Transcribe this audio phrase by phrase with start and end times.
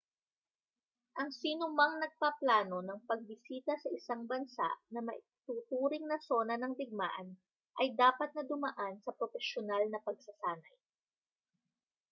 [1.21, 7.29] ang sinumang nagpaplano ng pagbisita sa isang bansa na maituturing na sona ng digmaan
[7.79, 10.77] ay dapat na dumaan sa propesyonal na pagsasanay